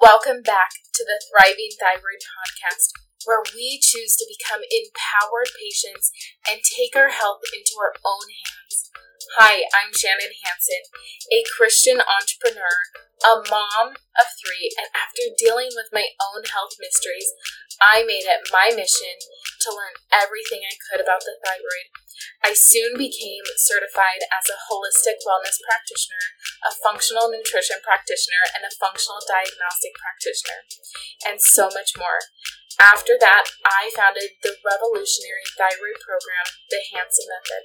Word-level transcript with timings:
Welcome 0.00 0.46
back 0.46 0.70
to 0.94 1.02
the 1.02 1.18
Thriving 1.26 1.74
Thyroid 1.74 2.22
Podcast, 2.22 2.94
where 3.26 3.42
we 3.50 3.82
choose 3.82 4.14
to 4.14 4.30
become 4.30 4.62
empowered 4.62 5.50
patients 5.58 6.14
and 6.48 6.60
take 6.62 6.94
our 6.94 7.10
health 7.10 7.42
into 7.50 7.74
our 7.82 7.90
own 8.06 8.30
hands. 8.30 8.67
Hi, 9.38 9.66
I'm 9.74 9.90
Shannon 9.90 10.30
Hansen, 10.46 10.84
a 11.34 11.42
Christian 11.50 11.98
entrepreneur, 11.98 12.74
a 13.26 13.42
mom 13.50 13.98
of 14.14 14.28
three, 14.38 14.70
and 14.78 14.86
after 14.94 15.34
dealing 15.34 15.74
with 15.74 15.90
my 15.90 16.14
own 16.22 16.46
health 16.46 16.78
mysteries, 16.78 17.34
I 17.82 18.06
made 18.06 18.30
it 18.30 18.46
my 18.54 18.70
mission 18.70 19.18
to 19.66 19.74
learn 19.74 19.98
everything 20.14 20.62
I 20.62 20.78
could 20.78 21.02
about 21.02 21.26
the 21.26 21.34
thyroid 21.42 21.90
I 22.42 22.54
soon 22.54 22.98
became 22.98 23.46
certified 23.58 24.22
as 24.30 24.46
a 24.50 24.62
holistic 24.70 25.22
wellness 25.26 25.58
practitioner, 25.62 26.22
a 26.66 26.74
functional 26.74 27.30
nutrition 27.30 27.78
practitioner, 27.82 28.42
and 28.54 28.62
a 28.66 28.74
functional 28.74 29.22
diagnostic 29.26 29.94
practitioner, 29.98 30.66
and 31.26 31.42
so 31.42 31.70
much 31.70 31.94
more. 31.98 32.22
After 32.78 33.18
that, 33.18 33.50
I 33.66 33.90
founded 33.90 34.38
the 34.42 34.54
revolutionary 34.62 35.46
thyroid 35.58 35.98
program, 35.98 36.46
the 36.70 36.78
Hansen 36.94 37.26
Method. 37.26 37.64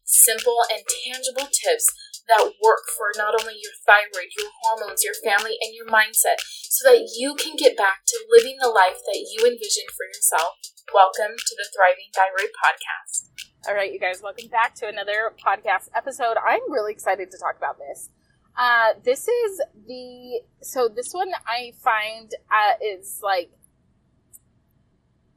simple 0.11 0.59
and 0.67 0.83
tangible 1.07 1.47
tips 1.47 1.87
that 2.27 2.51
work 2.61 2.85
for 2.91 3.15
not 3.15 3.33
only 3.39 3.55
your 3.55 3.75
thyroid, 3.87 4.31
your 4.37 4.51
hormones, 4.61 5.03
your 5.03 5.15
family, 5.23 5.57
and 5.63 5.73
your 5.73 5.87
mindset 5.87 6.39
so 6.67 6.87
that 6.87 7.15
you 7.17 7.35
can 7.35 7.55
get 7.55 7.75
back 7.75 8.03
to 8.07 8.27
living 8.29 8.57
the 8.61 8.69
life 8.69 8.99
that 9.07 9.19
you 9.31 9.47
envision 9.47 9.87
for 9.95 10.05
yourself. 10.05 10.59
Welcome 10.93 11.35
to 11.35 11.53
the 11.55 11.67
Thriving 11.71 12.11
Thyroid 12.13 12.51
Podcast. 12.55 13.31
All 13.67 13.75
right, 13.75 13.91
you 13.91 13.99
guys, 13.99 14.21
welcome 14.23 14.47
back 14.49 14.75
to 14.75 14.87
another 14.87 15.33
podcast 15.39 15.89
episode. 15.95 16.35
I'm 16.37 16.71
really 16.71 16.91
excited 16.91 17.31
to 17.31 17.37
talk 17.37 17.57
about 17.57 17.77
this. 17.77 18.09
Uh, 18.57 18.93
this 19.03 19.27
is 19.27 19.61
the 19.87 20.41
so 20.61 20.89
this 20.93 21.13
one 21.13 21.31
I 21.47 21.71
find 21.81 22.31
uh, 22.51 22.73
is 22.83 23.21
like 23.23 23.51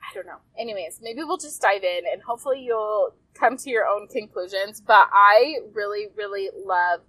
I 0.02 0.14
don't 0.14 0.26
know. 0.26 0.42
Anyways, 0.58 1.00
maybe 1.02 1.22
we'll 1.22 1.38
just 1.38 1.60
dive 1.60 1.82
in 1.82 2.02
and 2.12 2.22
hopefully 2.22 2.62
you'll 2.62 3.14
come 3.34 3.56
to 3.58 3.70
your 3.70 3.86
own 3.86 4.08
conclusions. 4.08 4.80
But 4.80 5.08
I 5.12 5.58
really, 5.72 6.06
really 6.16 6.50
love 6.54 7.00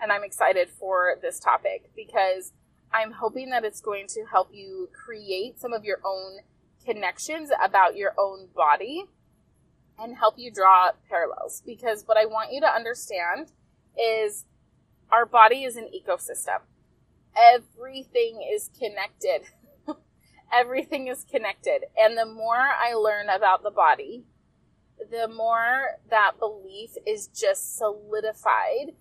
and 0.00 0.10
I'm 0.10 0.24
excited 0.24 0.70
for 0.70 1.16
this 1.20 1.38
topic 1.38 1.90
because 1.94 2.52
I'm 2.92 3.12
hoping 3.12 3.50
that 3.50 3.64
it's 3.64 3.80
going 3.80 4.06
to 4.08 4.24
help 4.30 4.48
you 4.52 4.88
create 4.92 5.60
some 5.60 5.72
of 5.72 5.84
your 5.84 5.98
own 6.04 6.38
connections 6.84 7.50
about 7.62 7.96
your 7.96 8.14
own 8.18 8.48
body 8.54 9.04
and 9.98 10.16
help 10.16 10.34
you 10.38 10.50
draw 10.50 10.90
parallels. 11.08 11.62
Because 11.64 12.04
what 12.06 12.16
I 12.16 12.24
want 12.24 12.52
you 12.52 12.60
to 12.62 12.66
understand 12.66 13.52
is 13.98 14.46
our 15.12 15.26
body 15.26 15.64
is 15.64 15.76
an 15.76 15.88
ecosystem. 15.94 16.60
Everything 17.36 18.40
is 18.52 18.70
connected. 18.78 19.42
Everything 20.52 21.08
is 21.08 21.24
connected. 21.24 21.82
And 21.96 22.16
the 22.16 22.26
more 22.26 22.56
I 22.56 22.94
learn 22.94 23.28
about 23.28 23.62
the 23.62 23.70
body, 23.70 24.24
the 25.10 25.28
more 25.28 25.98
that 26.10 26.32
belief 26.38 26.90
is 27.06 27.28
just 27.28 27.76
solidified 27.76 28.94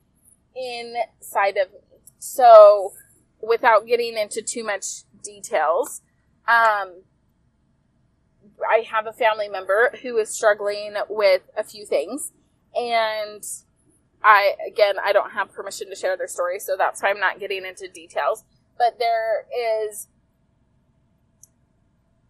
inside 0.55 1.57
of 1.57 1.71
me. 1.71 1.79
So, 2.19 2.93
without 3.41 3.87
getting 3.87 4.17
into 4.17 4.41
too 4.41 4.63
much 4.63 5.03
details, 5.23 6.01
um, 6.47 7.03
I 8.67 8.83
have 8.91 9.07
a 9.07 9.13
family 9.13 9.47
member 9.47 9.91
who 10.01 10.17
is 10.17 10.29
struggling 10.29 10.95
with 11.09 11.43
a 11.57 11.63
few 11.63 11.85
things, 11.85 12.31
and 12.75 13.43
I 14.23 14.55
again 14.67 14.95
I 15.03 15.13
don't 15.13 15.31
have 15.31 15.53
permission 15.53 15.89
to 15.89 15.95
share 15.95 16.17
their 16.17 16.27
story, 16.27 16.59
so 16.59 16.75
that's 16.77 17.01
why 17.01 17.09
I'm 17.09 17.19
not 17.19 17.39
getting 17.39 17.65
into 17.65 17.87
details. 17.87 18.43
But 18.77 18.97
there 18.97 19.45
is, 19.89 20.07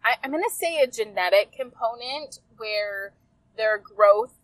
I, 0.04 0.14
I'm 0.22 0.32
going 0.32 0.42
to 0.42 0.54
say 0.54 0.80
a 0.80 0.86
genetic 0.86 1.52
component 1.52 2.40
where 2.56 3.14
their 3.56 3.78
growth 3.78 4.34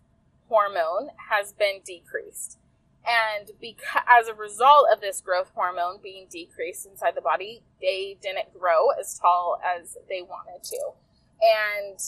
hormone 0.48 1.10
has 1.30 1.52
been 1.52 1.80
decreased. 1.84 2.58
And 3.06 3.50
because, 3.60 4.02
as 4.08 4.28
a 4.28 4.34
result 4.34 4.88
of 4.92 5.00
this 5.00 5.20
growth 5.20 5.52
hormone 5.54 5.98
being 6.02 6.26
decreased 6.30 6.86
inside 6.86 7.14
the 7.14 7.20
body, 7.20 7.62
they 7.80 8.16
didn't 8.20 8.52
grow 8.58 8.90
as 8.98 9.18
tall 9.18 9.58
as 9.64 9.96
they 10.08 10.22
wanted 10.22 10.64
to. 10.64 10.90
And 11.40 12.00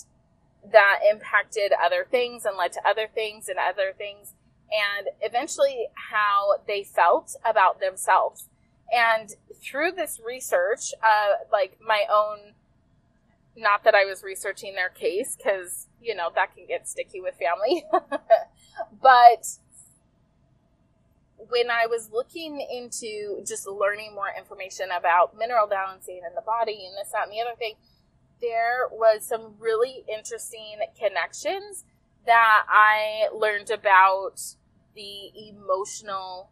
that 0.72 1.00
impacted 1.08 1.72
other 1.72 2.06
things 2.10 2.44
and 2.44 2.56
led 2.56 2.72
to 2.72 2.80
other 2.86 3.06
things 3.12 3.48
and 3.48 3.58
other 3.58 3.92
things. 3.96 4.34
And 4.70 5.08
eventually, 5.20 5.86
how 6.10 6.56
they 6.66 6.82
felt 6.82 7.36
about 7.48 7.80
themselves. 7.80 8.48
And 8.92 9.30
through 9.62 9.92
this 9.92 10.20
research, 10.24 10.92
uh, 11.02 11.44
like 11.52 11.78
my 11.80 12.04
own 12.10 12.54
not 13.58 13.84
that 13.84 13.94
I 13.94 14.04
was 14.04 14.22
researching 14.22 14.74
their 14.74 14.88
case 14.88 15.36
because, 15.36 15.86
you 16.00 16.14
know, 16.14 16.30
that 16.34 16.54
can 16.54 16.66
get 16.66 16.88
sticky 16.88 17.20
with 17.20 17.34
family. 17.34 17.84
but 19.02 19.46
when 21.50 21.70
I 21.70 21.86
was 21.86 22.10
looking 22.12 22.60
into 22.60 23.42
just 23.46 23.66
learning 23.66 24.14
more 24.14 24.28
information 24.36 24.88
about 24.96 25.36
mineral 25.36 25.66
balancing 25.66 26.20
in 26.26 26.34
the 26.34 26.42
body 26.42 26.86
and 26.86 26.96
this, 26.96 27.12
that, 27.12 27.24
and 27.24 27.32
the 27.32 27.40
other 27.40 27.56
thing, 27.58 27.74
there 28.40 28.88
was 28.90 29.26
some 29.26 29.54
really 29.58 30.04
interesting 30.08 30.78
connections 30.98 31.84
that 32.26 32.64
I 32.68 33.28
learned 33.34 33.70
about 33.70 34.40
the 34.94 35.30
emotional 35.34 36.50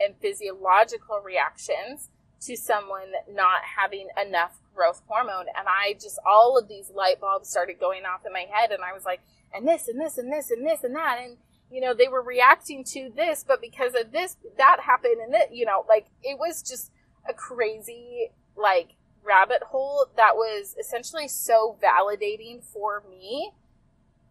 and 0.00 0.14
physiological 0.20 1.20
reactions 1.24 2.10
to 2.40 2.56
someone 2.56 3.12
not 3.30 3.60
having 3.78 4.08
enough 4.20 4.58
growth 4.74 5.02
hormone. 5.06 5.46
And 5.56 5.66
I 5.66 5.94
just, 5.94 6.18
all 6.26 6.58
of 6.58 6.68
these 6.68 6.90
light 6.94 7.20
bulbs 7.20 7.48
started 7.48 7.78
going 7.80 8.04
off 8.04 8.26
in 8.26 8.32
my 8.32 8.46
head. 8.50 8.72
And 8.72 8.82
I 8.82 8.92
was 8.92 9.04
like, 9.04 9.20
and 9.54 9.66
this, 9.66 9.88
and 9.88 10.00
this, 10.00 10.18
and 10.18 10.32
this, 10.32 10.50
and 10.50 10.66
this, 10.66 10.84
and 10.84 10.94
that. 10.96 11.18
And, 11.22 11.36
you 11.70 11.80
know, 11.80 11.94
they 11.94 12.08
were 12.08 12.22
reacting 12.22 12.84
to 12.84 13.10
this, 13.14 13.44
but 13.46 13.60
because 13.60 13.94
of 13.94 14.12
this, 14.12 14.36
that 14.58 14.80
happened. 14.80 15.16
And 15.24 15.34
it, 15.34 15.50
you 15.52 15.64
know, 15.64 15.84
like 15.88 16.06
it 16.22 16.38
was 16.38 16.62
just 16.62 16.90
a 17.28 17.32
crazy, 17.32 18.30
like, 18.56 18.90
rabbit 19.24 19.62
hole 19.68 20.06
that 20.16 20.34
was 20.34 20.74
essentially 20.80 21.28
so 21.28 21.78
validating 21.80 22.60
for 22.60 23.04
me, 23.08 23.52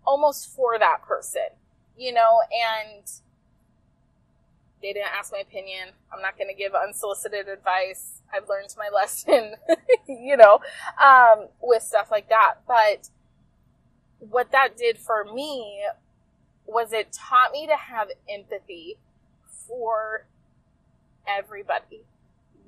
almost 0.06 0.54
for 0.54 0.78
that 0.78 1.02
person, 1.02 1.48
you 1.98 2.12
know, 2.12 2.40
and 2.52 3.10
they 4.82 4.92
didn't 4.92 5.14
ask 5.18 5.32
my 5.32 5.40
opinion. 5.40 5.90
I'm 6.14 6.22
not 6.22 6.38
going 6.38 6.50
to 6.50 6.54
give 6.54 6.74
unsolicited 6.76 7.48
advice. 7.48 8.21
I've 8.34 8.50
learned 8.50 8.74
my 8.78 8.90
lesson, 8.94 9.56
you 10.08 10.38
know, 10.38 10.60
um, 11.02 11.48
with 11.62 11.84
stuff 11.84 12.10
like 12.12 12.30
that. 12.30 12.56
But 12.68 13.10
what 14.20 14.52
that 14.52 14.78
did 14.78 14.98
for 14.98 15.26
me 15.26 15.84
was 16.66 16.94
it 16.94 17.12
taught 17.12 17.52
me 17.52 17.68
to 17.68 17.76
have 17.76 18.10
empathy 18.30 18.98
for 19.68 20.26
everybody. 21.28 22.06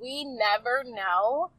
We 0.01 0.25
never 0.25 0.83
know 0.83 1.51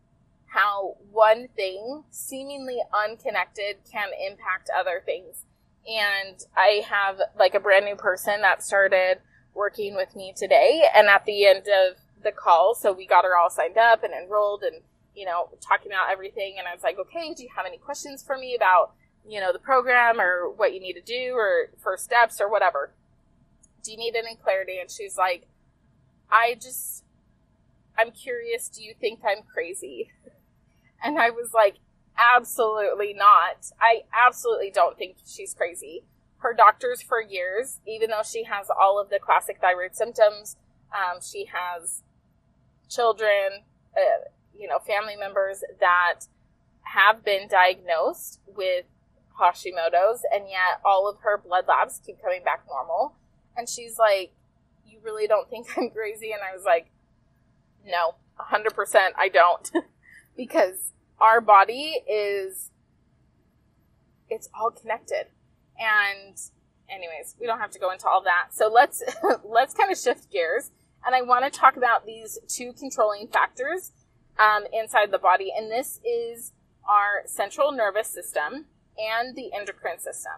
how 0.46 0.96
one 1.10 1.48
thing, 1.56 2.04
seemingly 2.10 2.78
unconnected, 2.92 3.76
can 3.90 4.08
impact 4.30 4.70
other 4.76 5.02
things. 5.04 5.44
And 5.86 6.36
I 6.56 6.82
have 6.88 7.20
like 7.38 7.54
a 7.54 7.60
brand 7.60 7.84
new 7.84 7.96
person 7.96 8.40
that 8.42 8.62
started 8.62 9.18
working 9.54 9.94
with 9.96 10.14
me 10.14 10.32
today. 10.36 10.82
And 10.94 11.08
at 11.08 11.24
the 11.24 11.46
end 11.46 11.66
of 11.66 11.96
the 12.24 12.32
call, 12.32 12.74
so 12.74 12.92
we 12.92 13.06
got 13.06 13.24
her 13.24 13.36
all 13.36 13.50
signed 13.50 13.78
up 13.78 14.02
and 14.02 14.12
enrolled 14.12 14.62
and, 14.62 14.82
you 15.14 15.24
know, 15.24 15.50
talking 15.60 15.90
about 15.90 16.10
everything. 16.10 16.56
And 16.58 16.66
I 16.66 16.74
was 16.74 16.82
like, 16.82 16.98
okay, 16.98 17.34
do 17.34 17.42
you 17.42 17.48
have 17.56 17.66
any 17.66 17.78
questions 17.78 18.22
for 18.22 18.36
me 18.36 18.54
about, 18.54 18.92
you 19.28 19.40
know, 19.40 19.52
the 19.52 19.58
program 19.58 20.20
or 20.20 20.50
what 20.50 20.74
you 20.74 20.80
need 20.80 20.94
to 20.94 21.00
do 21.00 21.34
or 21.34 21.70
first 21.82 22.04
steps 22.04 22.40
or 22.40 22.50
whatever? 22.50 22.92
Do 23.82 23.92
you 23.92 23.98
need 23.98 24.16
any 24.16 24.36
clarity? 24.36 24.78
And 24.80 24.90
she's 24.90 25.16
like, 25.16 25.46
I 26.30 26.54
just, 26.54 27.04
I'm 27.98 28.10
curious, 28.10 28.68
do 28.68 28.82
you 28.82 28.94
think 28.98 29.20
I'm 29.24 29.42
crazy? 29.42 30.10
And 31.06 31.18
I 31.18 31.28
was 31.28 31.52
like, 31.52 31.74
absolutely 32.16 33.12
not. 33.12 33.66
I 33.78 34.04
absolutely 34.26 34.70
don't 34.70 34.96
think 34.96 35.16
she's 35.26 35.52
crazy 35.52 36.04
her 36.44 36.52
doctors 36.52 37.02
for 37.02 37.20
years, 37.20 37.80
even 37.86 38.10
though 38.10 38.22
she 38.22 38.44
has 38.44 38.68
all 38.70 39.00
of 39.00 39.08
the 39.08 39.18
classic 39.18 39.58
thyroid 39.60 39.96
symptoms. 39.96 40.56
Um, 40.92 41.20
she 41.20 41.46
has 41.46 42.03
children, 42.88 43.64
uh, 43.96 44.28
you 44.58 44.68
know, 44.68 44.78
family 44.78 45.16
members 45.16 45.62
that 45.80 46.26
have 46.82 47.24
been 47.24 47.48
diagnosed 47.48 48.40
with 48.46 48.84
Hashimoto's, 49.40 50.22
and 50.32 50.48
yet 50.48 50.80
all 50.84 51.08
of 51.08 51.18
her 51.22 51.38
blood 51.38 51.64
labs 51.68 52.00
keep 52.04 52.20
coming 52.22 52.44
back 52.44 52.64
normal. 52.68 53.16
And 53.56 53.68
she's 53.68 53.98
like, 53.98 54.32
You 54.86 54.98
really 55.02 55.26
don't 55.26 55.48
think 55.50 55.66
I'm 55.76 55.90
crazy? 55.90 56.32
And 56.32 56.40
I 56.42 56.54
was 56.54 56.64
like, 56.64 56.90
No, 57.84 58.14
100% 58.40 59.10
I 59.16 59.28
don't. 59.28 59.70
because 60.36 60.92
our 61.20 61.40
body 61.40 62.02
is, 62.08 62.70
it's 64.28 64.48
all 64.58 64.70
connected. 64.70 65.26
And 65.78 66.36
anyways, 66.88 67.36
we 67.40 67.46
don't 67.46 67.60
have 67.60 67.70
to 67.72 67.78
go 67.78 67.90
into 67.90 68.06
all 68.08 68.22
that. 68.24 68.48
So 68.52 68.68
let's, 68.68 69.02
let's 69.44 69.74
kind 69.74 69.90
of 69.90 69.98
shift 69.98 70.30
gears. 70.30 70.70
And 71.06 71.14
I 71.14 71.22
want 71.22 71.44
to 71.44 71.50
talk 71.50 71.76
about 71.76 72.06
these 72.06 72.38
two 72.48 72.72
controlling 72.72 73.28
factors 73.28 73.92
um, 74.38 74.64
inside 74.72 75.10
the 75.10 75.18
body. 75.18 75.52
And 75.56 75.70
this 75.70 76.00
is 76.04 76.52
our 76.88 77.22
central 77.26 77.72
nervous 77.72 78.08
system 78.08 78.66
and 78.98 79.36
the 79.36 79.52
endocrine 79.54 79.98
system. 79.98 80.32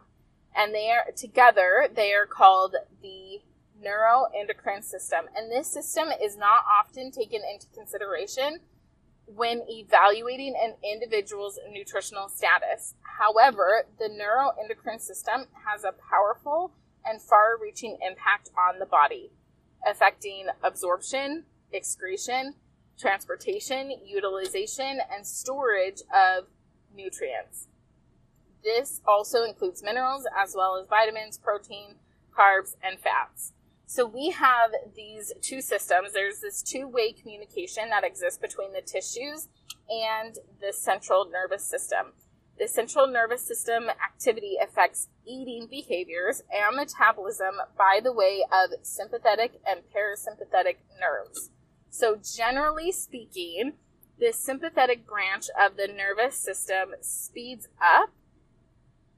And 0.55 0.75
they 0.75 0.91
are 0.91 1.13
together, 1.15 1.89
they 1.93 2.13
are 2.13 2.27
called 2.27 2.75
the 3.03 3.41
neuroendocrine 3.85 4.83
system. 4.83 5.27
And 5.37 5.51
this 5.51 5.69
system 5.69 6.09
is 6.23 6.37
not 6.37 6.65
often 6.67 7.11
taken 7.11 7.43
into 7.53 7.67
consideration 7.75 8.61
when 9.27 9.63
evaluating 9.69 10.55
an 10.63 10.75
individual's 10.83 11.59
nutritional 11.71 12.29
status. 12.29 12.95
However, 13.19 13.85
the 13.99 14.09
neuroendocrine 14.09 15.01
system 15.01 15.47
has 15.67 15.85
a 15.85 15.93
powerful 16.11 16.73
and 17.05 17.21
far 17.21 17.59
reaching 17.61 17.99
impact 18.07 18.51
on 18.57 18.79
the 18.79 18.87
body, 18.87 19.31
affecting 19.87 20.47
absorption, 20.63 21.45
excretion, 21.73 22.55
transportation, 22.99 23.93
utilization, 24.05 24.99
and 25.15 25.27
storage 25.27 26.03
of 26.15 26.45
nutrients. 26.95 27.69
This 28.65 29.01
also 29.07 29.45
includes 29.45 29.83
minerals 29.83 30.27
as 30.37 30.55
well 30.57 30.77
as 30.77 30.89
vitamins, 30.89 31.39
protein, 31.39 31.97
carbs, 32.37 32.75
and 32.83 32.99
fats. 32.99 33.53
So 33.87 34.05
we 34.05 34.31
have 34.31 34.73
these 34.97 35.33
two 35.41 35.61
systems. 35.61 36.13
There's 36.13 36.41
this 36.41 36.63
two 36.63 36.89
way 36.89 37.13
communication 37.13 37.89
that 37.91 38.03
exists 38.03 38.39
between 38.39 38.73
the 38.73 38.81
tissues 38.81 39.49
and 39.89 40.37
the 40.61 40.73
central 40.73 41.31
nervous 41.31 41.65
system. 41.65 42.13
The 42.59 42.69
central 42.69 43.07
nervous 43.07 43.47
system 43.47 43.91
activity 43.91 44.57
affects 44.63 45.09
eating 45.27 45.67
behaviors 45.71 46.43
and 46.51 46.77
metabolism 46.77 47.57
by 47.77 48.01
the 48.03 48.13
way 48.13 48.43
of 48.51 48.71
sympathetic 48.83 49.61
and 49.67 49.81
parasympathetic 49.95 50.77
nerves. 50.99 51.51
So, 51.91 52.17
generally 52.17 52.93
speaking, 52.93 53.75
the 54.19 54.33
sympathetic 54.33 55.07
branch 55.07 55.47
of 55.61 55.77
the 55.77 55.87
nervous 55.87 56.37
system 56.37 56.95
speeds 57.03 57.69
up 57.81 58.11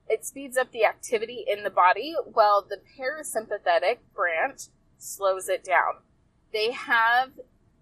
it 0.08 0.24
speeds 0.24 0.56
up 0.56 0.72
the 0.72 0.84
activity 0.84 1.44
in 1.46 1.64
the 1.64 1.70
body, 1.70 2.14
while 2.24 2.62
the 2.62 2.80
parasympathetic 2.98 3.98
branch 4.14 4.62
slows 4.96 5.48
it 5.48 5.62
down. 5.62 6.02
They 6.52 6.72
have 6.72 7.32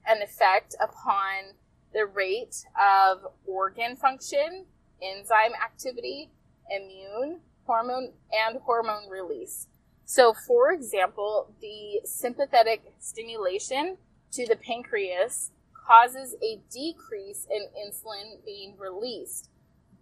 an 0.07 0.23
effect 0.23 0.75
upon 0.81 1.55
the 1.93 2.05
rate 2.05 2.65
of 2.81 3.27
organ 3.47 3.97
function, 3.97 4.67
enzyme 5.03 5.53
activity, 5.63 6.31
immune, 6.71 7.41
hormone, 7.65 8.13
and 8.33 8.61
hormone 8.63 9.09
release. 9.09 9.69
So, 10.05 10.33
for 10.47 10.73
example, 10.73 11.53
the 11.61 12.07
sympathetic 12.07 12.83
stimulation 12.99 13.97
to 14.33 14.47
the 14.47 14.57
pancreas 14.57 15.51
causes 15.87 16.35
a 16.43 16.61
decrease 16.71 17.47
in 17.51 17.67
insulin 17.77 18.45
being 18.45 18.77
released, 18.79 19.51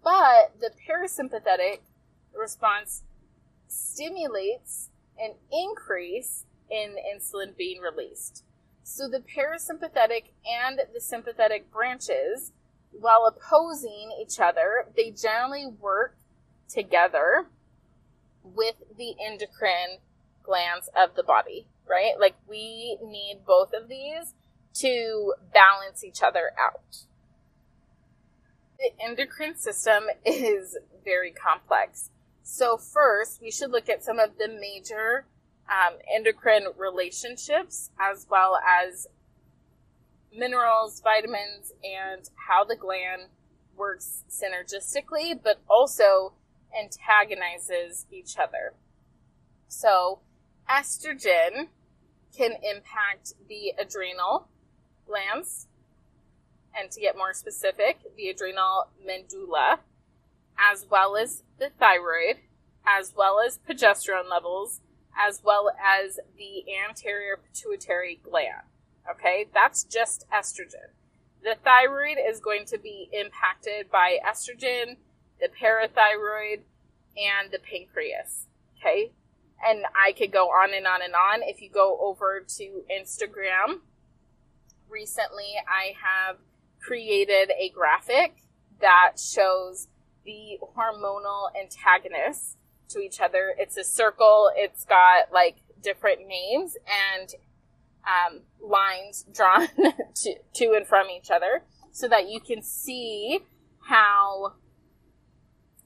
but 0.02 0.55
the 0.61 0.70
parasympathetic 0.88 1.81
response 2.35 3.02
stimulates 3.69 4.91
an 5.19 5.35
increase 5.52 6.44
in 6.70 6.96
insulin 7.14 7.56
being 7.56 7.81
released. 7.81 8.44
So 8.82 9.08
the 9.08 9.20
parasympathetic 9.20 10.25
and 10.46 10.81
the 10.93 11.00
sympathetic 11.00 11.70
branches, 11.70 12.52
while 12.99 13.26
opposing 13.26 14.11
each 14.20 14.41
other, 14.41 14.87
they 14.96 15.11
generally 15.11 15.67
work 15.67 16.17
together 16.69 17.46
with 18.43 18.75
the 18.96 19.14
endocrine 19.25 19.99
glands 20.43 20.88
of 20.96 21.14
the 21.14 21.23
body, 21.23 21.67
right? 21.88 22.12
Like 22.19 22.37
we 22.49 22.99
need 23.02 23.41
both 23.46 23.73
of 23.73 23.88
these 23.88 24.35
to 24.75 25.35
balance 25.52 26.05
each 26.05 26.23
other 26.23 26.50
out. 26.58 27.05
The 28.79 28.91
endocrine 29.02 29.56
system 29.56 30.05
is 30.26 30.76
very 31.05 31.31
complex. 31.31 32.11
So, 32.43 32.76
first, 32.76 33.41
we 33.41 33.50
should 33.50 33.70
look 33.70 33.88
at 33.88 34.05
some 34.05 34.19
of 34.19 34.37
the 34.38 34.49
major 34.49 35.25
um, 35.69 35.99
endocrine 36.14 36.67
relationships 36.76 37.91
as 37.99 38.26
well 38.29 38.58
as 38.58 39.06
minerals, 40.37 41.01
vitamins, 41.01 41.73
and 41.83 42.29
how 42.49 42.65
the 42.65 42.77
gland 42.77 43.23
works 43.77 44.25
synergistically, 44.31 45.39
but 45.43 45.61
also 45.69 46.33
antagonizes 46.79 48.07
each 48.11 48.37
other. 48.39 48.75
So, 49.69 50.21
estrogen 50.69 51.69
can 52.37 52.53
impact 52.63 53.35
the 53.49 53.73
adrenal 53.79 54.49
glands, 55.07 55.69
and 56.77 56.91
to 56.91 57.01
get 57.01 57.17
more 57.17 57.33
specific, 57.33 57.99
the 58.17 58.29
adrenal 58.29 58.89
medulla 59.05 59.81
as 60.59 60.87
well 60.89 61.17
as 61.17 61.43
the 61.59 61.71
thyroid, 61.79 62.37
as 62.87 63.15
well 63.17 63.41
as 63.45 63.59
progesterone 63.59 64.31
levels, 64.31 64.81
as 65.17 65.43
well 65.45 65.71
as 65.71 66.19
the 66.37 66.65
anterior 66.89 67.37
pituitary 67.37 68.21
gland. 68.23 68.63
Okay, 69.11 69.47
that's 69.53 69.85
just 69.85 70.25
estrogen. 70.33 70.93
The 71.43 71.56
thyroid 71.62 72.17
is 72.19 72.41
going 72.41 72.65
to 72.67 72.79
be 72.79 73.09
impacted 73.12 73.91
by 73.91 74.19
estrogen, 74.27 74.97
the 75.41 75.49
parathyroid, 75.49 76.61
and 77.17 77.51
the 77.53 77.59
pancreas. 77.59 78.47
Okay, 78.79 79.12
and 79.65 79.85
I 79.95 80.12
could 80.12 80.33
go 80.33 80.47
on 80.47 80.73
and 80.75 80.87
on 80.87 81.03
and 81.03 81.15
on. 81.15 81.43
If 81.43 81.61
you 81.61 81.71
go 81.71 81.99
over 82.01 82.45
to 82.56 82.83
Instagram, 82.91 83.81
recently 84.89 85.55
I 85.69 85.95
have 86.03 86.37
created 86.81 87.51
a 87.59 87.71
graphic 87.71 88.43
that 88.81 89.12
shows 89.19 89.89
the 90.25 90.59
hormonal 90.77 91.51
antagonists 91.61 92.56
to 92.89 93.01
each 93.01 93.20
other. 93.20 93.55
It's 93.58 93.77
a 93.77 93.84
circle. 93.84 94.51
It's 94.55 94.84
got 94.84 95.32
like 95.32 95.56
different 95.82 96.27
names 96.27 96.77
and 96.87 97.34
um, 98.06 98.41
lines 98.61 99.25
drawn 99.32 99.69
to, 100.15 100.34
to 100.55 100.73
and 100.75 100.87
from 100.87 101.08
each 101.08 101.31
other 101.31 101.63
so 101.93 102.08
that 102.08 102.29
you 102.29 102.41
can 102.41 102.63
see 102.63 103.41
how 103.89 104.55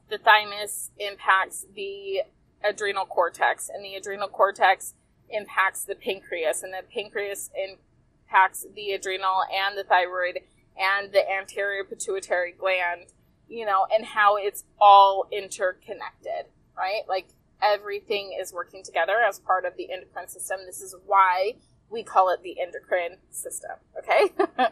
the 0.09 0.19
thymus 0.19 0.91
impacts 0.99 1.67
the 1.75 2.23
adrenal 2.69 3.05
cortex 3.05 3.69
and 3.73 3.85
the 3.85 3.95
adrenal 3.95 4.29
cortex 4.29 4.95
impacts 5.31 5.85
the 5.85 5.95
pancreas 5.95 6.63
and 6.63 6.73
the 6.73 6.83
pancreas 6.93 7.51
impacts 7.55 8.67
the 8.75 8.93
adrenal 8.93 9.43
and 9.53 9.77
the 9.77 9.85
thyroid 9.85 10.41
and 10.79 11.13
the 11.13 11.31
anterior 11.31 11.85
pituitary 11.85 12.53
gland 12.53 13.13
you 13.49 13.65
know, 13.65 13.87
and 13.95 14.05
how 14.05 14.37
it's 14.37 14.65
all 14.81 15.27
interconnected, 15.33 16.47
right? 16.77 17.03
Like 17.09 17.29
everything 17.63 18.37
is 18.39 18.53
working 18.53 18.83
together 18.85 19.17
as 19.27 19.39
part 19.41 19.65
of 19.65 19.77
the 19.77 19.91
endocrine 19.91 20.29
system. 20.29 20.59
This 20.67 20.81
is 20.81 20.95
why 21.07 21.55
we 21.91 22.03
call 22.03 22.31
it 22.31 22.43
the 22.43 22.61
endocrine 22.61 23.19
system, 23.31 23.73
okay? 23.99 24.33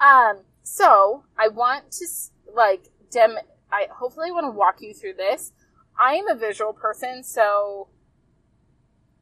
um, 0.00 0.40
so 0.62 1.24
I 1.38 1.48
want 1.48 1.92
to 1.92 2.06
like 2.54 2.88
dem. 3.10 3.36
I 3.70 3.86
hopefully 3.92 4.30
want 4.30 4.46
to 4.46 4.50
walk 4.50 4.80
you 4.80 4.94
through 4.94 5.14
this. 5.14 5.52
I 5.98 6.14
am 6.14 6.28
a 6.28 6.34
visual 6.34 6.72
person, 6.72 7.22
so 7.22 7.88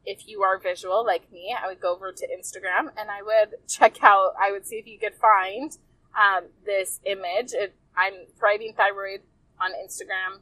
if 0.04 0.28
you 0.28 0.42
are 0.42 0.58
visual 0.58 1.04
like 1.04 1.30
me, 1.32 1.54
I 1.58 1.66
would 1.66 1.80
go 1.80 1.94
over 1.94 2.12
to 2.12 2.28
Instagram 2.28 2.90
and 2.98 3.10
I 3.10 3.22
would 3.22 3.54
check 3.68 4.02
out. 4.02 4.34
I 4.40 4.52
would 4.52 4.66
see 4.66 4.76
if 4.76 4.86
you 4.86 4.98
could 4.98 5.14
find 5.14 5.76
um, 6.14 6.48
this 6.64 7.00
image. 7.04 7.52
It 7.52 7.74
I'm 7.96 8.26
Thriving 8.38 8.74
Thyroid 8.74 9.20
on 9.60 9.70
Instagram. 9.72 10.40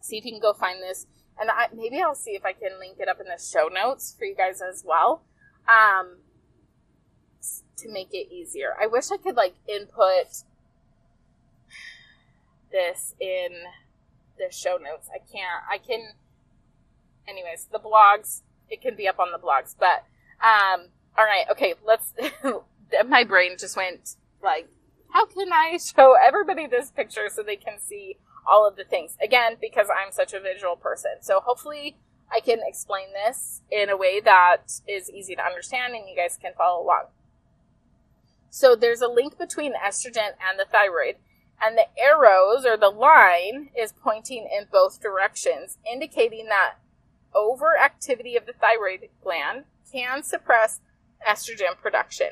See 0.00 0.18
if 0.18 0.24
you 0.24 0.32
can 0.32 0.40
go 0.40 0.52
find 0.52 0.82
this. 0.82 1.06
And 1.38 1.50
I, 1.50 1.68
maybe 1.74 2.00
I'll 2.02 2.14
see 2.14 2.32
if 2.32 2.44
I 2.44 2.52
can 2.52 2.78
link 2.80 2.96
it 2.98 3.08
up 3.08 3.20
in 3.20 3.26
the 3.26 3.40
show 3.40 3.68
notes 3.68 4.14
for 4.18 4.24
you 4.24 4.34
guys 4.34 4.60
as 4.60 4.82
well. 4.84 5.22
Um, 5.68 6.16
to 7.76 7.88
make 7.88 8.08
it 8.12 8.32
easier. 8.32 8.74
I 8.80 8.86
wish 8.86 9.10
I 9.10 9.16
could 9.18 9.36
like 9.36 9.54
input 9.68 10.44
this 12.72 13.14
in 13.20 13.48
the 14.38 14.50
show 14.50 14.76
notes. 14.76 15.08
I 15.14 15.18
can't. 15.18 15.62
I 15.70 15.78
can. 15.78 16.12
Anyways, 17.26 17.68
the 17.70 17.78
blogs. 17.78 18.42
It 18.70 18.82
can 18.82 18.96
be 18.96 19.08
up 19.08 19.18
on 19.18 19.28
the 19.32 19.38
blogs, 19.38 19.74
but 19.78 20.04
um. 20.44 20.88
All 21.16 21.24
right. 21.24 21.44
Okay. 21.50 21.74
Let's. 21.86 22.12
my 23.08 23.24
brain 23.24 23.56
just 23.58 23.76
went 23.76 24.16
like 24.42 24.68
how 25.10 25.26
can 25.26 25.52
I 25.52 25.78
show 25.78 26.14
everybody 26.20 26.66
this 26.66 26.90
picture 26.90 27.28
so 27.32 27.42
they 27.42 27.56
can 27.56 27.78
see 27.78 28.18
all 28.46 28.66
of 28.66 28.76
the 28.76 28.84
things? 28.84 29.16
Again, 29.22 29.56
because 29.60 29.88
I'm 29.90 30.12
such 30.12 30.32
a 30.32 30.40
visual 30.40 30.76
person. 30.76 31.12
So 31.20 31.40
hopefully 31.40 31.96
I 32.30 32.40
can 32.40 32.60
explain 32.62 33.06
this 33.12 33.62
in 33.70 33.88
a 33.88 33.96
way 33.96 34.20
that 34.20 34.80
is 34.86 35.10
easy 35.10 35.34
to 35.34 35.44
understand 35.44 35.94
and 35.94 36.08
you 36.08 36.16
guys 36.16 36.38
can 36.40 36.52
follow 36.56 36.82
along. 36.82 37.06
So 38.50 38.74
there's 38.74 39.00
a 39.00 39.08
link 39.08 39.38
between 39.38 39.74
estrogen 39.74 40.32
and 40.40 40.58
the 40.58 40.66
thyroid, 40.70 41.16
and 41.60 41.76
the 41.76 41.86
arrows 41.98 42.64
or 42.64 42.76
the 42.76 42.88
line 42.88 43.70
is 43.76 43.92
pointing 43.92 44.48
in 44.50 44.66
both 44.70 45.00
directions, 45.00 45.78
indicating 45.90 46.46
that 46.46 46.74
overactivity 47.34 48.36
of 48.36 48.46
the 48.46 48.52
thyroid 48.52 49.08
gland 49.22 49.64
can 49.92 50.22
suppress 50.22 50.80
estrogen 51.26 51.76
production. 51.80 52.28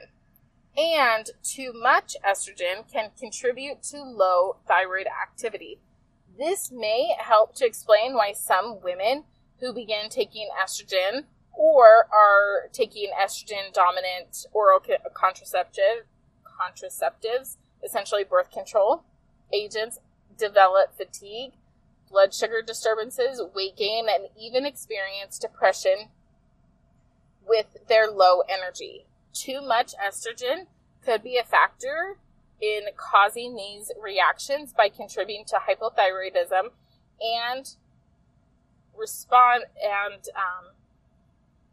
And 0.76 1.30
too 1.42 1.72
much 1.72 2.16
estrogen 2.24 2.90
can 2.90 3.10
contribute 3.18 3.82
to 3.84 4.02
low 4.02 4.56
thyroid 4.68 5.06
activity. 5.06 5.78
This 6.38 6.70
may 6.70 7.14
help 7.18 7.54
to 7.56 7.66
explain 7.66 8.14
why 8.14 8.32
some 8.32 8.80
women 8.82 9.24
who 9.60 9.72
begin 9.72 10.08
taking 10.08 10.48
estrogen 10.62 11.24
or 11.52 12.06
are 12.12 12.68
taking 12.72 13.10
estrogen 13.18 13.72
dominant 13.72 14.46
oral 14.52 14.80
contraceptive 15.14 16.04
contraceptives, 16.44 17.56
essentially 17.84 18.24
birth 18.24 18.50
control 18.50 19.04
agents, 19.52 19.98
develop 20.36 20.96
fatigue, 20.96 21.52
blood 22.10 22.34
sugar 22.34 22.62
disturbances, 22.62 23.40
weight 23.54 23.76
gain, 23.76 24.06
and 24.08 24.28
even 24.38 24.66
experience 24.66 25.38
depression 25.38 26.08
with 27.46 27.76
their 27.88 28.08
low 28.08 28.42
energy. 28.48 29.06
Too 29.32 29.60
much 29.60 29.94
estrogen 29.94 30.66
could 31.04 31.22
be 31.22 31.38
a 31.38 31.44
factor 31.44 32.18
in 32.60 32.82
causing 32.96 33.54
these 33.54 33.92
reactions 34.00 34.72
by 34.72 34.88
contributing 34.88 35.44
to 35.46 35.56
hypothyroidism 35.56 36.70
and 37.20 37.76
respond 38.98 39.64
and 39.82 40.22
um, 40.34 40.72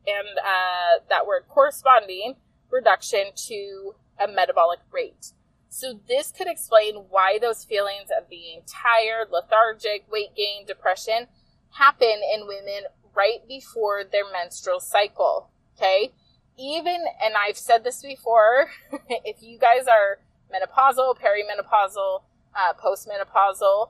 and 0.05 0.37
uh, 0.39 1.03
that 1.09 1.25
word 1.25 1.43
corresponding 1.47 2.35
reduction 2.69 3.31
to 3.35 3.95
a 4.19 4.27
metabolic 4.27 4.79
rate. 4.91 5.31
So 5.69 5.99
this 6.07 6.31
could 6.31 6.47
explain 6.47 6.95
why 7.09 7.39
those 7.39 7.63
feelings 7.63 8.09
of 8.15 8.29
being 8.29 8.61
tired, 8.67 9.29
lethargic, 9.31 10.05
weight 10.11 10.35
gain, 10.35 10.65
depression 10.67 11.27
happen 11.71 12.21
in 12.33 12.47
women 12.47 12.83
right 13.15 13.47
before 13.47 14.03
their 14.03 14.29
menstrual 14.31 14.79
cycle. 14.79 15.49
Okay. 15.75 16.11
Even, 16.59 17.05
and 17.23 17.33
I've 17.35 17.57
said 17.57 17.83
this 17.83 18.03
before, 18.03 18.69
if 19.09 19.41
you 19.41 19.57
guys 19.57 19.87
are 19.87 20.19
menopausal, 20.53 21.15
perimenopausal, 21.17 22.21
uh, 22.55 22.73
postmenopausal, 22.73 23.89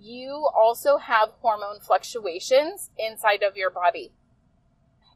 you 0.00 0.48
also 0.54 0.98
have 0.98 1.30
hormone 1.40 1.80
fluctuations 1.80 2.90
inside 2.98 3.42
of 3.42 3.56
your 3.56 3.70
body. 3.70 4.12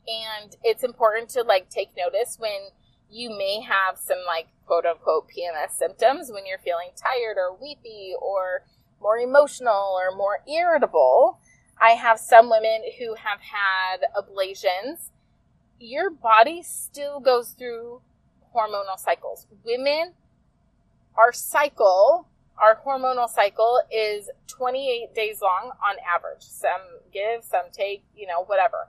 And 0.06 0.56
it's 0.62 0.82
important 0.82 1.28
to 1.30 1.42
like 1.42 1.68
take 1.68 1.90
notice 1.96 2.36
when 2.38 2.70
you 3.10 3.30
may 3.30 3.60
have 3.60 3.98
some 3.98 4.18
like 4.26 4.48
quote 4.66 4.86
unquote 4.86 5.26
PMS 5.28 5.72
symptoms 5.72 6.30
when 6.32 6.46
you're 6.46 6.58
feeling 6.58 6.90
tired 6.96 7.36
or 7.36 7.56
weepy 7.60 8.12
or 8.20 8.64
more 9.00 9.18
emotional 9.18 9.98
or 9.98 10.16
more 10.16 10.40
irritable. 10.48 11.38
I 11.80 11.90
have 11.90 12.18
some 12.18 12.50
women 12.50 12.82
who 12.98 13.14
have 13.14 13.40
had 13.40 14.00
ablations. 14.16 15.10
Your 15.78 16.10
body 16.10 16.62
still 16.62 17.20
goes 17.20 17.50
through 17.50 18.02
hormonal 18.54 18.98
cycles. 18.98 19.46
Women, 19.64 20.14
our 21.16 21.32
cycle 21.32 22.28
our 22.62 22.80
hormonal 22.84 23.28
cycle 23.28 23.80
is 23.92 24.30
28 24.48 25.14
days 25.14 25.40
long 25.40 25.72
on 25.82 25.96
average. 26.06 26.42
Some 26.42 26.80
give, 27.12 27.44
some 27.44 27.70
take, 27.72 28.04
you 28.14 28.26
know, 28.26 28.44
whatever. 28.44 28.88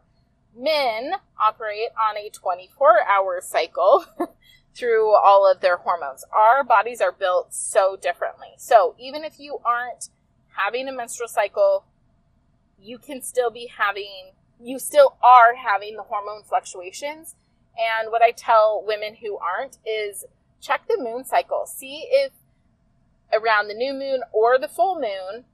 Men 0.55 1.13
operate 1.39 1.89
on 1.97 2.17
a 2.17 2.29
24 2.29 2.99
hour 3.07 3.39
cycle 3.41 4.05
through 4.75 5.15
all 5.15 5.49
of 5.49 5.61
their 5.61 5.77
hormones. 5.77 6.23
Our 6.33 6.63
bodies 6.63 7.01
are 7.01 7.11
built 7.11 7.53
so 7.53 7.97
differently. 8.01 8.49
So 8.57 8.95
even 8.99 9.23
if 9.23 9.39
you 9.39 9.59
aren't 9.63 10.09
having 10.47 10.87
a 10.87 10.93
menstrual 10.93 11.29
cycle, 11.29 11.85
you 12.81 12.97
can 12.97 13.21
still 13.21 13.51
be 13.51 13.71
having, 13.77 14.31
you 14.61 14.79
still 14.79 15.17
are 15.21 15.55
having 15.55 15.95
the 15.95 16.03
hormone 16.03 16.43
fluctuations. 16.43 17.35
And 17.77 18.11
what 18.11 18.21
I 18.21 18.31
tell 18.31 18.83
women 18.85 19.15
who 19.15 19.37
aren't 19.37 19.77
is 19.85 20.25
check 20.61 20.87
the 20.87 20.97
moon 20.97 21.23
cycle. 21.23 21.65
See 21.65 22.07
if 22.11 22.31
around 23.33 23.67
the 23.67 23.73
new 23.73 23.93
moon 23.93 24.21
or 24.31 24.57
the 24.57 24.67
full 24.67 24.95
moon, 24.95 25.45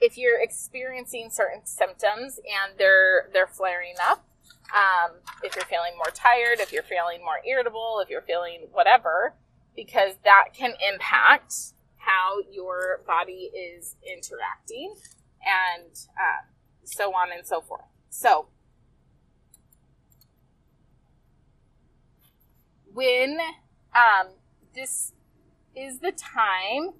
if 0.00 0.18
you're 0.18 0.40
experiencing 0.40 1.30
certain 1.30 1.64
symptoms 1.64 2.38
and 2.38 2.78
they're 2.78 3.30
they're 3.32 3.46
flaring 3.46 3.94
up, 4.02 4.26
um, 4.74 5.16
if 5.42 5.54
you're 5.56 5.64
feeling 5.64 5.92
more 5.96 6.12
tired, 6.12 6.60
if 6.60 6.72
you're 6.72 6.82
feeling 6.82 7.20
more 7.20 7.40
irritable, 7.46 8.00
if 8.02 8.10
you're 8.10 8.22
feeling 8.22 8.68
whatever, 8.72 9.34
because 9.74 10.14
that 10.24 10.48
can 10.52 10.74
impact 10.92 11.54
how 11.96 12.38
your 12.50 13.00
body 13.06 13.50
is 13.54 13.96
interacting 14.06 14.94
and 15.44 15.92
uh, 16.16 16.46
so 16.84 17.10
on 17.10 17.28
and 17.36 17.46
so 17.46 17.60
forth. 17.60 17.84
So, 18.10 18.48
when 22.92 23.38
um, 23.94 24.28
this 24.74 25.12
is 25.76 25.98
the 25.98 26.12
time 26.12 26.94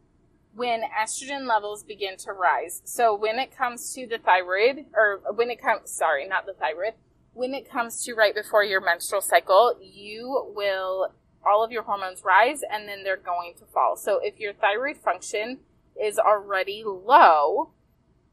when 0.55 0.83
estrogen 0.83 1.47
levels 1.47 1.83
begin 1.83 2.17
to 2.19 2.33
rise. 2.33 2.83
So 2.85 3.15
when 3.15 3.39
it 3.39 3.57
comes 3.57 3.93
to 3.95 4.07
the 4.07 4.19
thyroid, 4.19 4.87
or 4.95 5.21
when 5.35 5.51
it 5.51 5.61
comes, 5.61 5.91
sorry, 5.91 6.27
not 6.29 6.47
the 6.47 6.53
thyroid, 6.53 6.95
when 7.33 7.55
it 7.55 7.71
comes 7.71 8.05
to 8.05 8.15
right 8.15 8.35
before 8.35 8.65
your 8.65 8.81
menstrual 8.81 9.21
cycle, 9.21 9.79
you 9.83 10.53
will, 10.55 11.13
all 11.47 11.63
of 11.63 11.71
your 11.71 11.83
hormones 11.83 12.23
rise 12.25 12.61
and 12.71 12.89
then 12.89 13.03
they're 13.03 13.17
going 13.17 13.55
to 13.59 13.67
fall. 13.67 13.97
So 13.97 14.21
if 14.23 14.41
your 14.41 14.55
thyroid 14.55 14.97
function 14.97 15.59
is 16.03 16.19
already 16.19 16.83
low, 16.85 17.71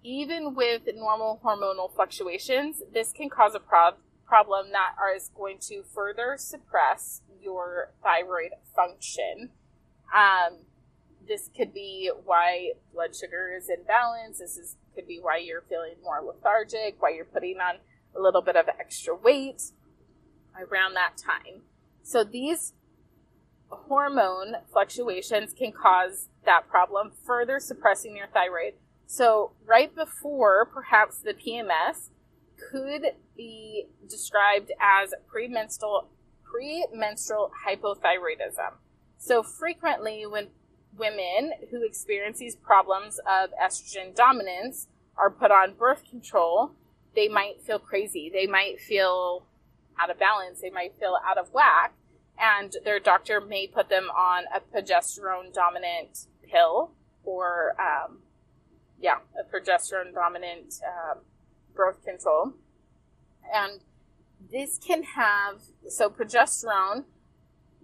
even 0.03 0.55
with 0.55 0.83
normal 0.95 1.41
hormonal 1.43 1.93
fluctuations, 1.93 2.81
this 2.93 3.11
can 3.11 3.29
cause 3.29 3.55
a 3.55 3.59
prob- 3.59 3.97
problem 4.25 4.67
that 4.71 4.95
is 5.15 5.29
going 5.35 5.57
to 5.59 5.83
further 5.83 6.35
suppress 6.37 7.21
your 7.41 7.91
thyroid 8.01 8.51
function 8.73 9.49
um, 10.15 10.57
this 11.27 11.49
could 11.55 11.73
be 11.73 12.11
why 12.25 12.71
blood 12.93 13.15
sugar 13.15 13.53
is 13.55 13.69
imbalanced. 13.69 14.39
This 14.39 14.57
is 14.57 14.75
could 14.95 15.07
be 15.07 15.19
why 15.21 15.37
you're 15.37 15.63
feeling 15.69 15.95
more 16.03 16.21
lethargic, 16.21 17.01
why 17.01 17.09
you're 17.09 17.25
putting 17.25 17.57
on 17.57 17.75
a 18.15 18.21
little 18.21 18.41
bit 18.41 18.55
of 18.55 18.67
extra 18.79 19.15
weight 19.15 19.61
around 20.55 20.93
that 20.93 21.13
time. 21.17 21.61
So 22.03 22.23
these 22.23 22.73
hormone 23.69 24.55
fluctuations 24.71 25.53
can 25.53 25.71
cause 25.71 26.29
that 26.45 26.67
problem, 26.67 27.11
further 27.25 27.59
suppressing 27.59 28.15
your 28.15 28.27
thyroid. 28.27 28.73
So 29.07 29.53
right 29.65 29.93
before 29.93 30.65
perhaps 30.65 31.17
the 31.17 31.33
PMS 31.33 32.09
could 32.71 33.13
be 33.35 33.87
described 34.07 34.71
as 34.79 35.13
premenstrual 35.27 36.09
premenstrual 36.43 37.51
hypothyroidism. 37.67 38.73
So 39.25 39.41
frequently, 39.41 40.25
when 40.25 40.49
women 40.97 41.53
who 41.71 41.81
experience 41.81 42.39
these 42.39 42.57
problems 42.57 43.19
of 43.19 43.51
estrogen 43.51 44.13
dominance 44.13 44.87
are 45.15 45.29
put 45.29 45.49
on 45.49 45.75
birth 45.75 46.03
control, 46.09 46.73
they 47.15 47.29
might 47.29 47.61
feel 47.61 47.79
crazy. 47.79 48.29
They 48.33 48.47
might 48.47 48.81
feel 48.81 49.45
out 49.97 50.09
of 50.09 50.19
balance. 50.19 50.59
They 50.59 50.71
might 50.71 50.99
feel 50.99 51.17
out 51.25 51.37
of 51.37 51.53
whack. 51.53 51.93
And 52.37 52.75
their 52.83 52.99
doctor 52.99 53.39
may 53.39 53.65
put 53.65 53.87
them 53.87 54.09
on 54.09 54.43
a 54.53 54.59
progesterone 54.59 55.53
dominant 55.53 56.25
pill 56.51 56.91
or, 57.23 57.77
um, 57.79 58.17
yeah, 58.99 59.19
a 59.39 59.45
progesterone 59.45 60.13
dominant 60.13 60.81
um, 60.85 61.19
birth 61.73 62.03
control. 62.03 62.55
And 63.53 63.79
this 64.51 64.77
can 64.85 65.03
have, 65.03 65.61
so 65.87 66.09
progesterone 66.09 67.05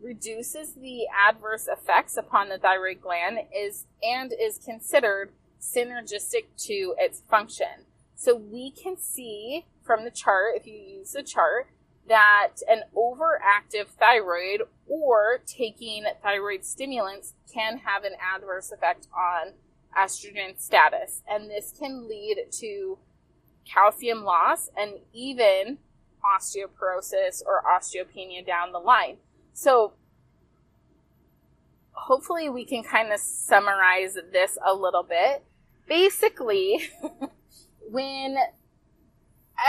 reduces 0.01 0.73
the 0.73 1.07
adverse 1.07 1.67
effects 1.67 2.17
upon 2.17 2.49
the 2.49 2.57
thyroid 2.57 3.01
gland 3.01 3.39
is 3.55 3.85
and 4.03 4.33
is 4.39 4.57
considered 4.57 5.31
synergistic 5.59 6.45
to 6.57 6.95
its 6.97 7.21
function. 7.29 7.85
So 8.15 8.35
we 8.35 8.71
can 8.71 8.97
see 8.97 9.65
from 9.83 10.03
the 10.03 10.11
chart, 10.11 10.55
if 10.55 10.67
you 10.67 10.73
use 10.73 11.11
the 11.11 11.23
chart, 11.23 11.67
that 12.07 12.55
an 12.67 12.81
overactive 12.95 13.87
thyroid 13.87 14.63
or 14.87 15.39
taking 15.45 16.05
thyroid 16.23 16.65
stimulants 16.65 17.33
can 17.53 17.77
have 17.79 18.03
an 18.03 18.13
adverse 18.19 18.71
effect 18.71 19.07
on 19.15 19.53
estrogen 19.97 20.59
status. 20.59 21.21
And 21.29 21.49
this 21.49 21.73
can 21.77 22.07
lead 22.07 22.37
to 22.59 22.97
calcium 23.65 24.23
loss 24.23 24.69
and 24.75 24.95
even 25.13 25.77
osteoporosis 26.23 27.41
or 27.45 27.63
osteopenia 27.63 28.45
down 28.45 28.71
the 28.71 28.79
line. 28.79 29.17
So 29.59 29.91
hopefully 31.91 32.47
we 32.47 32.63
can 32.63 32.81
kind 32.81 33.11
of 33.11 33.19
summarize 33.19 34.17
this 34.31 34.57
a 34.65 34.73
little 34.73 35.03
bit. 35.03 35.43
Basically, 35.85 36.79
when 37.89 38.37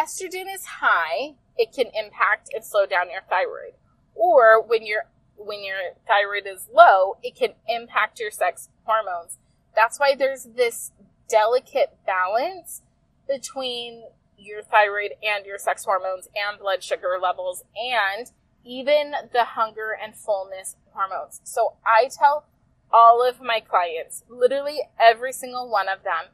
estrogen 0.00 0.44
is 0.54 0.64
high, 0.64 1.34
it 1.56 1.72
can 1.74 1.86
impact 1.86 2.50
and 2.54 2.64
slow 2.64 2.86
down 2.86 3.10
your 3.10 3.22
thyroid. 3.28 3.74
Or 4.14 4.62
when 4.64 4.86
your 4.86 5.06
when 5.36 5.64
your 5.64 5.78
thyroid 6.06 6.46
is 6.46 6.68
low, 6.72 7.16
it 7.24 7.34
can 7.34 7.54
impact 7.66 8.20
your 8.20 8.30
sex 8.30 8.68
hormones. 8.84 9.38
That's 9.74 9.98
why 9.98 10.14
there's 10.14 10.44
this 10.54 10.92
delicate 11.28 11.98
balance 12.06 12.82
between 13.26 14.04
your 14.38 14.62
thyroid 14.62 15.14
and 15.20 15.44
your 15.44 15.58
sex 15.58 15.84
hormones 15.84 16.28
and 16.36 16.60
blood 16.60 16.84
sugar 16.84 17.18
levels 17.20 17.64
and 17.74 18.30
even 18.64 19.14
the 19.32 19.44
hunger 19.44 19.96
and 20.00 20.14
fullness 20.14 20.76
hormones. 20.92 21.40
So 21.44 21.74
I 21.84 22.08
tell 22.08 22.46
all 22.92 23.26
of 23.26 23.40
my 23.40 23.60
clients, 23.60 24.24
literally 24.28 24.80
every 24.98 25.32
single 25.32 25.70
one 25.70 25.88
of 25.88 26.02
them, 26.02 26.32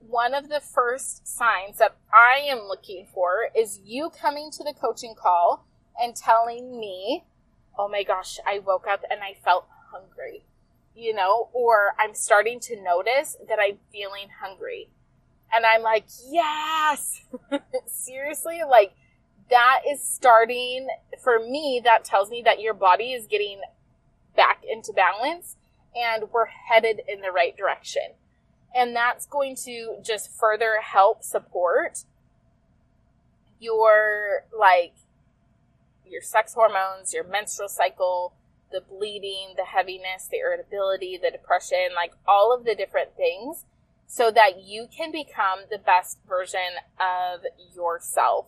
one 0.00 0.34
of 0.34 0.48
the 0.48 0.60
first 0.60 1.26
signs 1.26 1.78
that 1.78 1.96
I 2.12 2.40
am 2.40 2.68
looking 2.68 3.06
for 3.12 3.48
is 3.56 3.80
you 3.84 4.10
coming 4.10 4.50
to 4.52 4.64
the 4.64 4.74
coaching 4.78 5.14
call 5.16 5.66
and 6.00 6.14
telling 6.14 6.78
me, 6.78 7.24
oh 7.78 7.88
my 7.88 8.02
gosh, 8.02 8.38
I 8.46 8.60
woke 8.60 8.86
up 8.90 9.02
and 9.10 9.20
I 9.22 9.34
felt 9.34 9.66
hungry, 9.90 10.44
you 10.94 11.14
know, 11.14 11.48
or 11.52 11.94
I'm 11.98 12.14
starting 12.14 12.60
to 12.60 12.80
notice 12.80 13.36
that 13.48 13.58
I'm 13.60 13.78
feeling 13.90 14.28
hungry. 14.40 14.90
And 15.54 15.64
I'm 15.64 15.82
like, 15.82 16.06
yes, 16.28 17.22
seriously, 17.86 18.60
like 18.68 18.92
that 19.50 19.80
is 19.88 20.02
starting 20.02 20.88
for 21.22 21.38
me. 21.38 21.80
That 21.82 22.04
tells 22.04 22.30
me 22.30 22.42
that 22.44 22.60
your 22.60 22.74
body 22.74 23.12
is 23.12 23.26
getting 23.26 23.60
back 24.34 24.62
into 24.68 24.92
balance 24.92 25.56
and 25.94 26.24
we're 26.32 26.46
headed 26.46 27.00
in 27.08 27.20
the 27.20 27.30
right 27.30 27.56
direction. 27.56 28.14
And 28.74 28.94
that's 28.94 29.26
going 29.26 29.56
to 29.64 29.96
just 30.02 30.30
further 30.30 30.80
help 30.82 31.22
support 31.22 32.04
your 33.58 34.44
like 34.56 34.94
your 36.04 36.20
sex 36.20 36.54
hormones, 36.54 37.14
your 37.14 37.24
menstrual 37.24 37.68
cycle, 37.68 38.34
the 38.70 38.80
bleeding, 38.80 39.54
the 39.56 39.64
heaviness, 39.64 40.28
the 40.30 40.38
irritability, 40.38 41.18
the 41.20 41.30
depression, 41.30 41.88
like 41.94 42.12
all 42.26 42.54
of 42.54 42.64
the 42.64 42.74
different 42.74 43.16
things 43.16 43.64
so 44.06 44.30
that 44.30 44.62
you 44.62 44.86
can 44.94 45.10
become 45.10 45.60
the 45.70 45.78
best 45.78 46.18
version 46.28 46.60
of 47.00 47.40
yourself. 47.74 48.46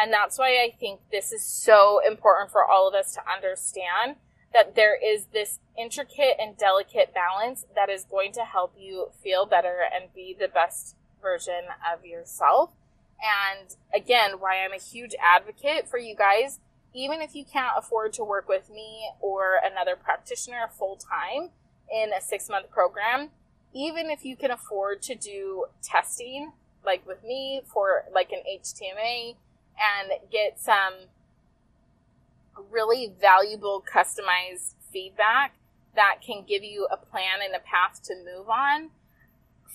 And 0.00 0.12
that's 0.12 0.38
why 0.38 0.50
I 0.62 0.74
think 0.78 1.00
this 1.10 1.32
is 1.32 1.42
so 1.42 2.00
important 2.06 2.52
for 2.52 2.64
all 2.64 2.88
of 2.88 2.94
us 2.94 3.12
to 3.14 3.20
understand 3.30 4.16
that 4.52 4.76
there 4.76 4.96
is 4.96 5.26
this 5.32 5.58
intricate 5.76 6.36
and 6.38 6.56
delicate 6.56 7.12
balance 7.12 7.66
that 7.74 7.90
is 7.90 8.04
going 8.04 8.32
to 8.32 8.42
help 8.42 8.74
you 8.78 9.08
feel 9.22 9.44
better 9.44 9.80
and 9.92 10.12
be 10.14 10.36
the 10.38 10.48
best 10.48 10.96
version 11.20 11.64
of 11.92 12.04
yourself. 12.04 12.70
And 13.20 13.74
again, 13.94 14.32
why 14.38 14.64
I'm 14.64 14.72
a 14.72 14.82
huge 14.82 15.14
advocate 15.20 15.88
for 15.88 15.98
you 15.98 16.14
guys, 16.14 16.60
even 16.94 17.20
if 17.20 17.34
you 17.34 17.44
can't 17.44 17.72
afford 17.76 18.12
to 18.14 18.24
work 18.24 18.48
with 18.48 18.70
me 18.70 19.10
or 19.20 19.56
another 19.64 19.96
practitioner 19.96 20.68
full 20.78 20.96
time 20.96 21.50
in 21.92 22.12
a 22.12 22.20
six 22.20 22.48
month 22.48 22.70
program, 22.70 23.30
even 23.74 24.10
if 24.10 24.24
you 24.24 24.36
can 24.36 24.50
afford 24.50 25.02
to 25.02 25.14
do 25.14 25.66
testing, 25.82 26.52
like 26.84 27.06
with 27.06 27.22
me 27.24 27.60
for 27.66 28.04
like 28.14 28.30
an 28.32 28.40
HTMA 28.48 29.34
and 29.78 30.12
get 30.30 30.60
some 30.60 31.08
really 32.70 33.12
valuable 33.20 33.82
customized 33.82 34.74
feedback 34.92 35.54
that 35.94 36.16
can 36.24 36.44
give 36.46 36.62
you 36.62 36.86
a 36.90 36.96
plan 36.96 37.40
and 37.44 37.54
a 37.54 37.60
path 37.60 38.02
to 38.04 38.14
move 38.16 38.48
on 38.48 38.90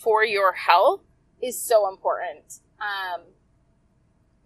for 0.03 0.23
your 0.23 0.53
health 0.53 1.01
is 1.41 1.59
so 1.59 1.89
important. 1.89 2.59
Um, 2.79 3.21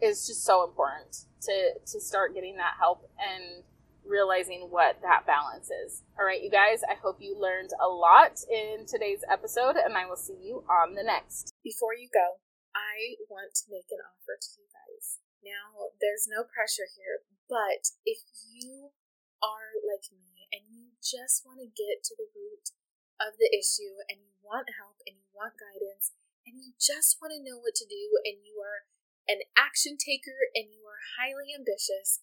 just 0.02 0.46
so 0.46 0.64
important 0.64 1.26
to 1.42 1.74
to 1.86 2.00
start 2.00 2.34
getting 2.34 2.58
that 2.58 2.74
help 2.80 3.10
and 3.18 3.64
realizing 4.06 4.68
what 4.70 5.02
that 5.02 5.26
balance 5.26 5.70
is. 5.70 6.04
All 6.18 6.26
right, 6.26 6.42
you 6.42 6.50
guys, 6.50 6.82
I 6.90 6.96
hope 6.96 7.18
you 7.20 7.36
learned 7.40 7.72
a 7.84 7.88
lot 7.88 8.40
in 8.50 8.86
today's 8.86 9.22
episode, 9.30 9.76
and 9.76 9.98
I 9.98 10.06
will 10.06 10.16
see 10.16 10.38
you 10.42 10.64
on 10.70 10.96
the 10.96 11.04
next. 11.04 11.54
Before 11.64 11.94
you 11.94 12.08
go, 12.14 12.40
I 12.76 13.20
want 13.30 13.54
to 13.56 13.64
make 13.70 13.90
an 13.92 14.00
offer 14.00 14.38
to 14.40 14.50
you 14.58 14.68
guys. 14.72 14.87
Now, 15.48 15.96
there's 16.04 16.28
no 16.28 16.44
pressure 16.44 16.92
here, 16.92 17.24
but 17.48 17.96
if 18.04 18.20
you 18.52 18.92
are 19.40 19.80
like 19.80 20.12
me 20.12 20.52
and 20.52 20.68
you 20.68 20.92
just 21.00 21.48
want 21.48 21.64
to 21.64 21.72
get 21.72 22.04
to 22.04 22.14
the 22.20 22.28
root 22.36 22.76
of 23.16 23.40
the 23.40 23.48
issue 23.48 24.04
and 24.12 24.20
you 24.20 24.36
want 24.44 24.76
help 24.76 25.00
and 25.08 25.16
you 25.16 25.30
want 25.32 25.56
guidance 25.56 26.12
and 26.44 26.60
you 26.60 26.76
just 26.76 27.24
want 27.24 27.32
to 27.32 27.40
know 27.40 27.64
what 27.64 27.80
to 27.80 27.88
do 27.88 28.20
and 28.28 28.44
you 28.44 28.60
are 28.60 28.92
an 29.32 29.48
action 29.56 29.96
taker 29.96 30.52
and 30.52 30.68
you 30.76 30.84
are 30.84 31.16
highly 31.16 31.56
ambitious, 31.56 32.20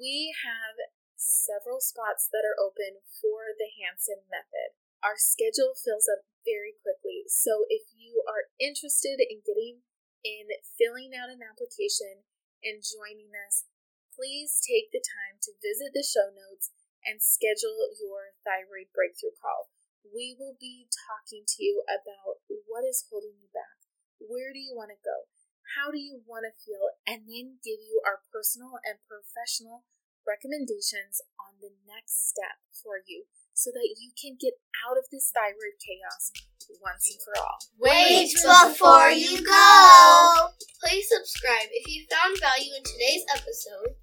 we 0.00 0.32
have 0.40 0.80
several 1.20 1.84
spots 1.84 2.28
that 2.32 2.48
are 2.48 2.56
open 2.56 3.04
for 3.20 3.52
the 3.56 3.68
Hansen 3.76 4.24
method. 4.32 4.76
Our 5.04 5.20
schedule 5.20 5.76
fills 5.76 6.08
up 6.08 6.24
very 6.48 6.76
quickly, 6.80 7.28
so 7.28 7.68
if 7.68 7.92
you 7.92 8.24
are 8.24 8.52
interested 8.56 9.20
in 9.20 9.44
getting 9.44 9.84
in 10.24 10.48
filling 10.80 11.12
out 11.12 11.28
an 11.28 11.44
application 11.44 12.24
and 12.64 12.80
joining 12.80 13.30
us, 13.36 13.68
please 14.16 14.56
take 14.64 14.88
the 14.88 15.04
time 15.04 15.36
to 15.44 15.60
visit 15.60 15.92
the 15.92 16.02
show 16.02 16.32
notes 16.32 16.72
and 17.04 17.20
schedule 17.20 17.92
your 18.00 18.32
thyroid 18.40 18.88
breakthrough 18.96 19.36
call. 19.36 19.68
We 20.02 20.32
will 20.32 20.56
be 20.56 20.88
talking 20.88 21.44
to 21.44 21.58
you 21.60 21.84
about 21.84 22.40
what 22.64 22.88
is 22.88 23.04
holding 23.12 23.36
you 23.36 23.52
back. 23.52 23.84
Where 24.16 24.56
do 24.56 24.60
you 24.60 24.72
want 24.72 24.96
to 24.96 25.00
go? 25.04 25.28
How 25.76 25.92
do 25.92 26.00
you 26.00 26.24
want 26.24 26.48
to 26.48 26.56
feel? 26.56 26.96
And 27.04 27.28
then 27.28 27.60
give 27.60 27.84
you 27.84 28.00
our 28.08 28.24
personal 28.32 28.80
and 28.84 29.00
professional 29.04 29.84
recommendations 30.24 31.20
on 31.36 31.60
the 31.60 31.76
next 31.84 32.32
step 32.32 32.64
for 32.72 33.04
you 33.04 33.28
so 33.54 33.70
that 33.70 33.88
you 33.96 34.10
can 34.18 34.36
get 34.36 34.58
out 34.84 34.98
of 34.98 35.06
this 35.10 35.30
thyroid 35.30 35.78
chaos 35.78 36.34
once 36.82 37.08
and 37.10 37.20
for 37.22 37.34
all. 37.40 37.58
Wait 37.78 38.28
before 38.34 39.10
you 39.10 39.40
go! 39.40 40.50
Please 40.82 41.06
subscribe 41.08 41.70
if 41.72 41.86
you 41.88 42.04
found 42.10 42.36
value 42.40 42.74
in 42.76 42.82
today's 42.82 43.24
episode. 43.32 43.96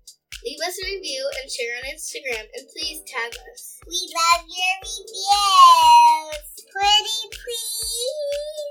Leave 0.44 0.62
us 0.66 0.74
a 0.82 0.86
review 0.90 1.22
and 1.42 1.52
share 1.52 1.78
on 1.78 1.86
Instagram 1.86 2.48
and 2.58 2.66
please 2.74 3.04
tag 3.06 3.32
us. 3.54 3.78
We 3.86 4.00
love 4.10 4.46
your 4.50 4.76
reviews! 4.82 6.48
Pretty 6.74 7.22
please! 7.30 8.71